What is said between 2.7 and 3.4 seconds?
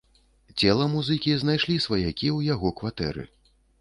кватэры.